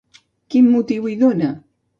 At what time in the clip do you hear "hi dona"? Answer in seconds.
1.13-1.55